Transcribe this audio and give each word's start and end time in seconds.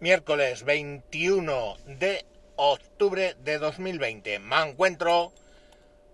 miércoles 0.00 0.64
21 0.64 1.76
de 1.86 2.26
octubre 2.56 3.36
de 3.40 3.58
2020. 3.58 4.38
Me 4.40 4.62
encuentro 4.62 5.32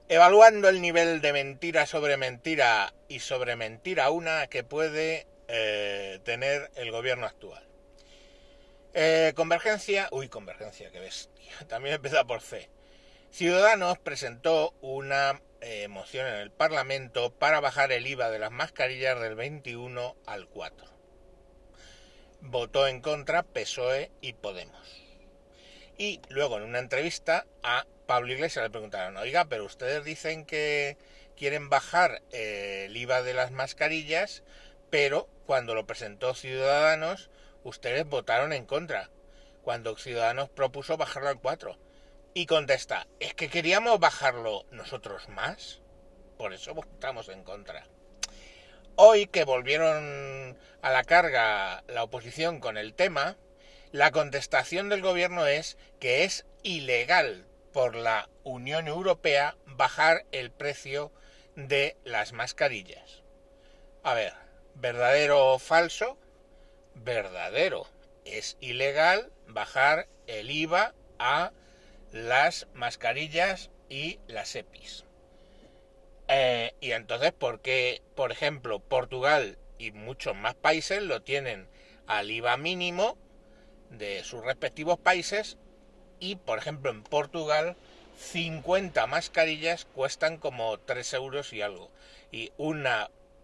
evaluando 0.08 0.68
el 0.68 0.80
nivel 0.80 1.20
de 1.20 1.32
mentira 1.32 1.86
sobre 1.86 2.16
mentira 2.16 2.92
y 3.08 3.20
sobre 3.20 3.56
mentira 3.56 4.10
una 4.10 4.46
que 4.48 4.64
puede 4.64 5.26
eh, 5.48 6.20
tener 6.24 6.70
el 6.76 6.90
gobierno 6.90 7.26
actual. 7.26 7.66
Eh, 8.92 9.32
convergencia, 9.34 10.08
uy, 10.10 10.28
convergencia, 10.28 10.90
que 10.90 11.00
ves, 11.00 11.30
también 11.68 11.96
empieza 11.96 12.24
por 12.24 12.42
C. 12.42 12.68
Ciudadanos 13.30 13.98
presentó 13.98 14.74
una 14.80 15.40
eh, 15.60 15.88
moción 15.88 16.26
en 16.26 16.34
el 16.34 16.50
Parlamento 16.50 17.32
para 17.32 17.60
bajar 17.60 17.92
el 17.92 18.06
IVA 18.06 18.30
de 18.30 18.40
las 18.40 18.50
mascarillas 18.50 19.20
del 19.20 19.36
21 19.36 20.16
al 20.26 20.48
4 20.48 20.99
votó 22.40 22.86
en 22.86 23.00
contra 23.00 23.42
PSOE 23.42 24.10
y 24.20 24.32
Podemos. 24.34 25.00
Y 25.98 26.20
luego 26.28 26.56
en 26.56 26.62
una 26.62 26.78
entrevista 26.78 27.46
a 27.62 27.86
Pablo 28.06 28.32
Iglesias 28.32 28.64
le 28.64 28.70
preguntaron, 28.70 29.16
oiga, 29.16 29.44
pero 29.44 29.64
ustedes 29.64 30.04
dicen 30.04 30.46
que 30.46 30.96
quieren 31.36 31.68
bajar 31.68 32.22
eh, 32.32 32.86
el 32.86 32.96
IVA 32.96 33.22
de 33.22 33.34
las 33.34 33.50
mascarillas, 33.50 34.42
pero 34.90 35.28
cuando 35.46 35.74
lo 35.74 35.86
presentó 35.86 36.34
Ciudadanos, 36.34 37.30
ustedes 37.64 38.06
votaron 38.06 38.52
en 38.52 38.66
contra, 38.66 39.10
cuando 39.62 39.96
Ciudadanos 39.96 40.48
propuso 40.48 40.96
bajarlo 40.96 41.28
al 41.28 41.40
4. 41.40 41.78
Y 42.32 42.46
contesta, 42.46 43.06
es 43.18 43.34
que 43.34 43.48
queríamos 43.48 44.00
bajarlo 44.00 44.64
nosotros 44.70 45.28
más, 45.28 45.80
por 46.38 46.52
eso 46.52 46.74
votamos 46.74 47.28
en 47.28 47.44
contra. 47.44 47.86
Hoy 48.96 49.26
que 49.26 49.44
volvieron 49.44 50.58
a 50.82 50.90
la 50.90 51.04
carga 51.04 51.84
la 51.88 52.02
oposición 52.02 52.60
con 52.60 52.76
el 52.76 52.94
tema, 52.94 53.36
la 53.92 54.10
contestación 54.10 54.88
del 54.88 55.02
gobierno 55.02 55.46
es 55.46 55.78
que 55.98 56.24
es 56.24 56.46
ilegal 56.62 57.46
por 57.72 57.94
la 57.94 58.28
Unión 58.44 58.88
Europea 58.88 59.56
bajar 59.66 60.24
el 60.32 60.50
precio 60.50 61.12
de 61.56 61.96
las 62.04 62.32
mascarillas. 62.32 63.22
A 64.02 64.14
ver, 64.14 64.34
¿verdadero 64.74 65.54
o 65.54 65.58
falso? 65.58 66.18
Verdadero. 66.94 67.86
Es 68.24 68.56
ilegal 68.60 69.32
bajar 69.46 70.08
el 70.26 70.50
IVA 70.50 70.94
a 71.18 71.52
las 72.12 72.66
mascarillas 72.74 73.70
y 73.88 74.20
las 74.26 74.54
EPIs. 74.54 75.04
Eh, 76.32 76.74
y 76.80 76.92
entonces, 76.92 77.32
¿por 77.32 77.60
qué, 77.60 78.02
por 78.14 78.30
ejemplo, 78.30 78.78
Portugal 78.78 79.58
y 79.78 79.90
muchos 79.90 80.36
más 80.36 80.54
países 80.54 81.02
lo 81.02 81.22
tienen 81.22 81.66
al 82.06 82.30
IVA 82.30 82.56
mínimo 82.56 83.18
de 83.90 84.22
sus 84.22 84.44
respectivos 84.44 84.96
países? 84.96 85.58
Y, 86.20 86.36
por 86.36 86.58
ejemplo, 86.58 86.92
en 86.92 87.02
Portugal, 87.02 87.76
50 88.16 89.08
mascarillas 89.08 89.86
cuestan 89.86 90.36
como 90.36 90.78
3 90.78 91.14
euros 91.14 91.52
y 91.52 91.62
algo. 91.62 91.90
Y 92.30 92.52
un 92.58 92.86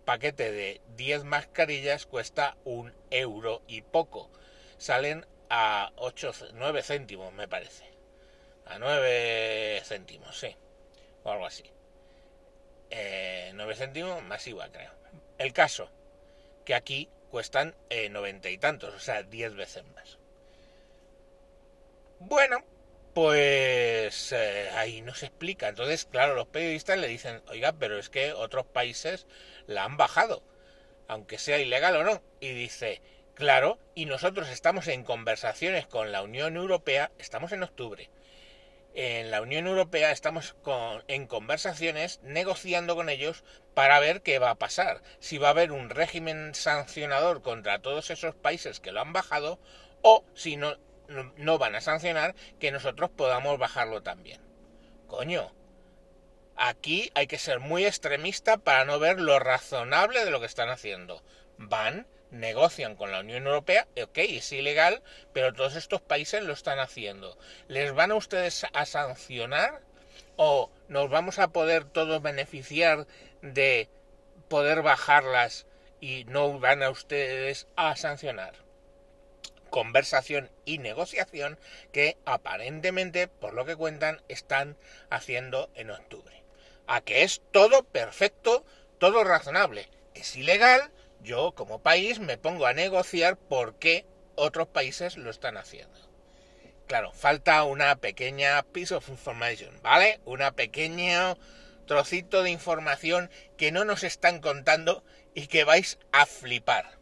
paquete 0.05 0.53
de 0.53 0.81
10 0.97 1.25
mascarillas 1.25 2.07
cuesta 2.07 2.57
un 2.65 2.93
euro 3.11 3.63
y 3.67 3.83
poco. 3.83 4.31
Salen 4.79 5.27
a 5.51 5.91
8, 5.97 6.33
9 6.55 6.83
céntimos, 6.85 7.33
me 7.33 7.49
parece. 7.49 7.85
A 8.65 8.79
9 8.79 9.83
céntimos, 9.85 10.39
sí. 10.39 10.55
O 11.25 11.33
algo 11.33 11.47
así. 11.47 11.65
9 12.91 13.73
eh, 13.73 13.77
céntimos 13.77 14.23
masiva, 14.23 14.69
creo. 14.71 14.93
El 15.39 15.53
caso, 15.53 15.91
que 16.65 16.75
aquí 16.75 17.09
cuestan 17.31 17.75
eh, 17.91 18.09
noventa 18.09 18.49
y 18.51 18.59
tantos, 18.59 18.95
o 18.95 19.01
sea, 19.01 19.23
10 19.23 19.55
veces 19.55 19.85
más. 19.95 20.19
Bueno, 22.19 22.65
pues 23.15 24.33
eh, 24.33 24.71
ahí 24.75 25.03
no 25.03 25.15
se 25.15 25.27
explica. 25.27 25.69
Entonces, 25.69 26.05
claro, 26.05 26.35
los 26.35 26.47
periodistas 26.49 26.99
le 26.99 27.09
dicen, 27.09 27.43
oiga, 27.49 27.73
pero 27.73 27.99
es 27.99 28.09
que 28.09 28.33
otros 28.33 28.67
países 28.67 29.27
la 29.67 29.85
han 29.85 29.97
bajado, 29.97 30.43
aunque 31.09 31.39
sea 31.39 31.59
ilegal 31.59 31.97
o 31.97 32.05
no. 32.05 32.23
Y 32.41 32.53
dice, 32.53 33.01
claro, 33.35 33.79
y 33.95 34.07
nosotros 34.07 34.49
estamos 34.49 34.89
en 34.89 35.05
conversaciones 35.05 35.87
con 35.87 36.13
la 36.13 36.23
Unión 36.23 36.57
Europea, 36.57 37.11
estamos 37.19 37.53
en 37.53 37.63
octubre, 37.63 38.11
en 38.97 39.31
la 39.31 39.43
Unión 39.43 39.67
Europea 39.67 40.11
estamos 40.11 40.57
en 41.07 41.27
conversaciones 41.27 42.19
negociando 42.23 42.97
con 42.97 43.11
ellos 43.11 43.45
para 43.75 44.01
ver 44.01 44.23
qué 44.23 44.39
va 44.39 44.49
a 44.49 44.59
pasar, 44.59 45.03
si 45.21 45.37
va 45.37 45.49
a 45.49 45.51
haber 45.51 45.71
un 45.71 45.91
régimen 45.91 46.55
sancionador 46.55 47.43
contra 47.43 47.83
todos 47.83 48.09
esos 48.09 48.35
países 48.35 48.81
que 48.81 48.93
lo 48.93 49.03
han 49.03 49.13
bajado 49.13 49.61
o 50.01 50.25
si 50.35 50.57
no, 50.57 50.79
no 51.37 51.59
van 51.59 51.75
a 51.75 51.83
sancionar 51.83 52.35
que 52.59 52.73
nosotros 52.73 53.11
podamos 53.11 53.59
bajarlo 53.59 54.03
también. 54.03 54.41
Coño, 55.09 55.53
aquí 56.57 57.13
hay 57.15 57.27
que 57.27 57.39
ser 57.39 57.61
muy 57.61 57.85
extremista 57.85 58.57
para 58.57 58.87
no 58.87 58.99
ver 58.99 59.21
lo 59.21 59.39
razonable 59.39 60.25
de 60.25 60.31
lo 60.31 60.41
que 60.41 60.47
están 60.47 60.71
haciendo. 60.71 61.23
Van 61.59 62.07
negocian 62.31 62.97
con 62.97 63.13
la 63.13 63.21
Unión 63.21 63.47
Europea, 63.47 63.87
ok, 64.03 64.19
es 64.19 64.53
ilegal, 64.53 65.03
pero 65.33 65.53
todos 65.53 65.77
estos 65.77 66.01
países 66.01 66.43
lo 66.43 66.53
están 66.53 66.79
haciendo. 66.79 67.39
¿Les 67.69 67.93
van 67.93 68.11
a 68.11 68.17
ustedes 68.17 68.67
a 68.73 68.87
sancionar 68.87 69.81
o 70.37 70.71
nos 70.89 71.11
vamos 71.11 71.39
a 71.39 71.49
poder 71.49 71.85
todos 71.85 72.23
beneficiar 72.23 73.07
de 73.43 73.89
poder 74.49 74.83
bajarlas 74.83 75.67
y 76.01 76.25
no 76.25 76.59
van 76.59 76.83
a 76.83 76.91
ustedes 76.91 77.69
a 77.77 77.97
sancionar? 77.97 78.55
Conversación 79.71 80.51
y 80.65 80.79
negociación 80.79 81.59
que 81.93 82.17
aparentemente, 82.25 83.29
por 83.29 83.53
lo 83.53 83.65
que 83.65 83.77
cuentan, 83.77 84.23
están 84.29 84.77
haciendo 85.11 85.71
en 85.75 85.91
octubre. 85.91 86.43
A 86.87 87.01
que 87.01 87.25
es 87.25 87.43
todo 87.51 87.83
perfecto, 87.83 88.65
todo 88.99 89.25
razonable. 89.25 89.89
Es 90.15 90.37
ilegal, 90.37 90.93
yo 91.27 91.53
como 91.57 91.83
país 91.83 92.21
me 92.21 92.39
pongo 92.39 92.67
a 92.67 92.73
negociar 92.73 93.37
por 93.37 93.79
qué 93.79 94.07
otros 94.37 94.69
países 94.69 95.17
lo 95.17 95.29
están 95.29 95.57
haciendo. 95.57 95.99
Claro, 96.87 97.13
falta 97.13 97.65
una 97.65 97.97
pequeña 97.97 98.63
piece 98.63 98.95
of 98.95 99.09
information, 99.09 99.83
¿vale? 99.83 100.21
Una 100.25 100.53
pequeña 100.53 101.37
trocito 101.87 102.45
de 102.45 102.51
información 102.51 103.29
que 103.57 103.73
no 103.73 103.85
nos 103.85 104.05
están 104.05 104.41
contando 104.41 105.05
y 105.35 105.49
que 105.49 105.65
vais 105.65 105.99
a 106.13 106.27
flipar. 106.27 106.99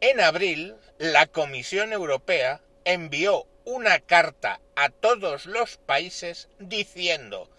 En 0.00 0.20
abril, 0.20 0.76
la 0.98 1.26
Comisión 1.26 1.92
Europea 1.92 2.62
envió 2.84 3.48
una 3.64 3.98
carta 3.98 4.60
a 4.76 4.90
todos 4.90 5.46
los 5.46 5.76
países 5.78 6.48
diciendo 6.60 7.50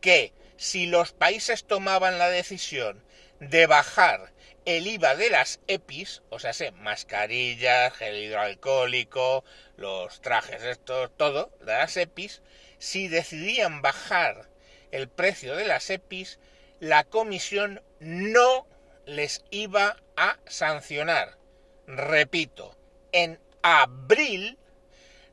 que 0.00 0.32
si 0.56 0.86
los 0.86 1.12
países 1.12 1.64
tomaban 1.64 2.18
la 2.18 2.30
decisión 2.30 3.04
de 3.38 3.66
bajar 3.66 4.32
el 4.64 4.86
IVA 4.86 5.16
de 5.16 5.30
las 5.30 5.60
EPIs, 5.66 6.22
o 6.30 6.38
sea, 6.38 6.52
mascarillas, 6.74 7.94
gel 7.94 8.16
hidroalcohólico, 8.16 9.44
los 9.76 10.20
trajes 10.20 10.62
estos, 10.62 11.10
todo, 11.16 11.50
de 11.60 11.72
las 11.72 11.96
EPIs, 11.96 12.42
si 12.78 13.08
decidían 13.08 13.82
bajar 13.82 14.48
el 14.90 15.08
precio 15.08 15.56
de 15.56 15.66
las 15.66 15.90
EPIs, 15.90 16.38
la 16.80 17.04
comisión 17.04 17.82
no 18.00 18.66
les 19.06 19.44
iba 19.50 19.96
a 20.16 20.38
sancionar. 20.46 21.38
Repito, 21.86 22.76
en 23.10 23.40
abril 23.62 24.58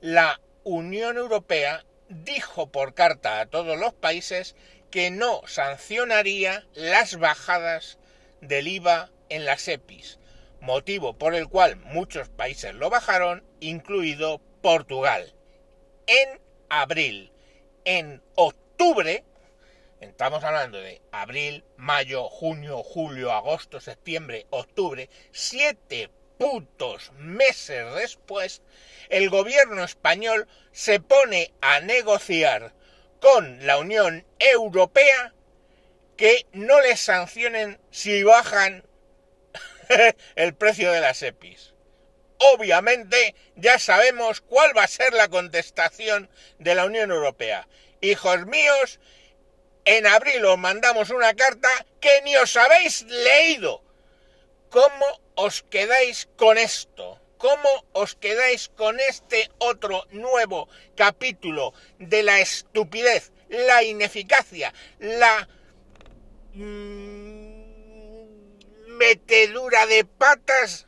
la 0.02 0.40
Unión 0.64 1.18
Europea 1.18 1.86
dijo 2.10 2.72
por 2.72 2.94
carta 2.94 3.40
a 3.40 3.46
todos 3.46 3.78
los 3.78 3.94
países 3.94 4.56
que 4.90 5.12
no 5.12 5.42
sancionaría 5.46 6.66
las 6.74 7.18
bajadas 7.18 8.00
del 8.42 8.68
IVA 8.68 9.12
en 9.30 9.46
las 9.46 9.68
EPIs, 9.68 10.20
motivo 10.60 11.18
por 11.18 11.36
el 11.36 11.48
cual 11.48 11.78
muchos 11.78 12.30
países 12.30 12.74
lo 12.74 12.90
bajaron, 12.90 13.44
incluido 13.60 14.42
Portugal. 14.62 15.34
En 16.08 16.42
abril, 16.70 17.32
en 17.86 18.22
octubre, 18.36 19.24
estamos 20.02 20.44
hablando 20.44 20.80
de 20.80 21.02
abril, 21.12 21.64
mayo, 21.78 22.30
junio, 22.30 22.84
julio, 22.84 23.32
agosto, 23.32 23.80
septiembre, 23.80 24.48
octubre, 24.50 25.10
siete 25.32 26.10
putos 26.38 27.12
meses 27.18 27.94
después, 27.96 28.62
el 29.10 29.30
gobierno 29.30 29.84
español 29.84 30.48
se 30.72 31.00
pone 31.00 31.54
a 31.62 31.82
negociar 31.82 32.74
con 33.20 33.66
la 33.68 33.78
Unión 33.78 34.26
Europea 34.40 35.34
que 36.16 36.46
no 36.54 36.80
les 36.82 37.00
sancionen 37.00 37.80
si 37.92 38.24
bajan 38.24 38.84
el 40.36 40.54
precio 40.56 40.92
de 40.92 41.02
las 41.02 41.22
EPIs. 41.22 41.74
Obviamente 42.54 43.36
ya 43.56 43.80
sabemos 43.80 44.42
cuál 44.42 44.76
va 44.78 44.84
a 44.84 44.88
ser 44.88 45.14
la 45.14 45.28
contestación 45.28 46.30
de 46.58 46.76
la 46.76 46.86
Unión 46.86 47.12
Europea. 47.12 47.68
Hijos 48.02 48.46
míos, 48.46 49.00
en 49.84 50.08
abril 50.08 50.46
os 50.46 50.58
mandamos 50.58 51.10
una 51.10 51.34
carta 51.34 51.70
que 52.00 52.22
ni 52.24 52.36
os 52.38 52.56
habéis 52.56 53.02
leído. 53.04 53.84
¿Cómo 54.70 55.06
os 55.36 55.64
quedáis 55.64 56.30
con 56.38 56.58
esto? 56.58 57.20
cómo 57.40 57.86
os 57.94 58.16
quedáis 58.16 58.68
con 58.68 59.00
este 59.00 59.50
otro 59.60 60.06
nuevo 60.12 60.68
capítulo 60.96 61.74
de 61.98 62.22
la 62.22 62.42
estupidez, 62.42 63.32
la 63.48 63.82
ineficacia, 63.82 64.74
la 65.00 65.48
mm, 66.54 67.39
metedura 69.00 69.88
de 69.88 70.04
patas 70.04 70.88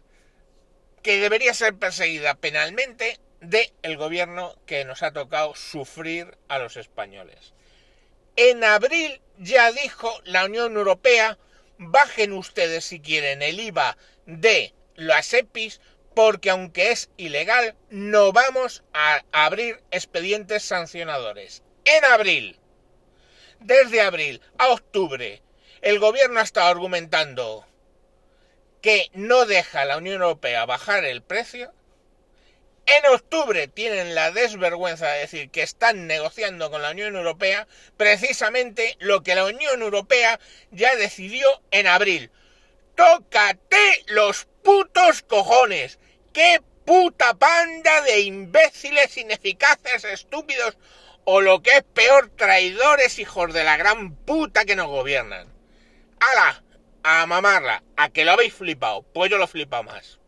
que 1.01 1.19
debería 1.19 1.53
ser 1.53 1.75
perseguida 1.75 2.35
penalmente 2.35 3.19
del 3.39 3.71
el 3.81 3.97
gobierno 3.97 4.55
que 4.67 4.85
nos 4.85 5.01
ha 5.01 5.13
tocado 5.13 5.55
sufrir 5.55 6.37
a 6.49 6.59
los 6.59 6.77
españoles. 6.77 7.53
En 8.35 8.63
abril 8.63 9.21
ya 9.37 9.71
dijo 9.71 10.13
la 10.25 10.45
Unión 10.45 10.75
Europea, 10.75 11.39
bajen 11.77 12.33
ustedes 12.33 12.85
si 12.85 12.99
quieren 12.99 13.41
el 13.41 13.59
IVA 13.59 13.97
de 14.25 14.73
las 14.95 15.33
EPIs, 15.33 15.81
porque 16.13 16.49
aunque 16.49 16.91
es 16.91 17.09
ilegal, 17.17 17.75
no 17.89 18.33
vamos 18.33 18.83
a 18.93 19.23
abrir 19.31 19.81
expedientes 19.89 20.63
sancionadores. 20.63 21.63
En 21.85 22.03
abril, 22.05 22.59
desde 23.59 24.01
abril 24.01 24.41
a 24.57 24.67
octubre, 24.67 25.41
el 25.81 25.97
gobierno 25.99 26.41
ha 26.41 26.43
estado 26.43 26.67
argumentando 26.67 27.65
que 28.81 29.09
no 29.13 29.45
deja 29.45 29.81
a 29.81 29.85
la 29.85 29.97
Unión 29.97 30.21
Europea 30.21 30.65
bajar 30.65 31.05
el 31.05 31.21
precio 31.21 31.73
en 32.85 33.05
octubre 33.13 33.67
tienen 33.67 34.15
la 34.15 34.31
desvergüenza 34.31 35.07
de 35.07 35.19
decir 35.19 35.49
que 35.49 35.61
están 35.61 36.07
negociando 36.07 36.71
con 36.71 36.81
la 36.81 36.91
Unión 36.91 37.15
Europea 37.15 37.67
precisamente 37.95 38.97
lo 38.99 39.23
que 39.23 39.35
la 39.35 39.45
Unión 39.45 39.81
Europea 39.81 40.39
ya 40.71 40.95
decidió 40.95 41.47
en 41.71 41.87
abril. 41.87 42.31
¡Tócate 42.95 44.03
los 44.07 44.47
putos 44.63 45.21
cojones! 45.21 45.99
¡Qué 46.33 46.61
puta 46.85 47.33
panda 47.35 48.01
de 48.01 48.21
imbéciles, 48.21 49.15
ineficaces, 49.17 50.03
estúpidos 50.03 50.77
o 51.23 51.39
lo 51.39 51.61
que 51.61 51.77
es 51.77 51.83
peor, 51.83 52.29
traidores, 52.35 53.19
hijos 53.19 53.53
de 53.53 53.63
la 53.63 53.77
gran 53.77 54.15
puta 54.15 54.65
que 54.65 54.75
nos 54.75 54.87
gobiernan! 54.87 55.47
¡Hala! 56.19 56.63
A 57.03 57.25
mamarla, 57.25 57.83
a 57.97 58.09
que 58.09 58.23
lo 58.23 58.31
habéis 58.31 58.53
flipado, 58.53 59.03
pues 59.13 59.29
yo 59.29 59.37
lo 59.37 59.47
flipa 59.47 59.81
más. 59.81 60.20